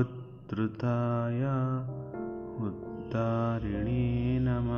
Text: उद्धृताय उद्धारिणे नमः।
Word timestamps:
उद्धृताय 0.00 1.42
उद्धारिणे 2.66 4.38
नमः। 4.38 4.71